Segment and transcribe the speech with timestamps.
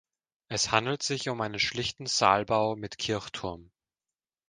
[0.47, 3.69] Es handelt sich um einen schlichten Saalbau mit Kirchturm.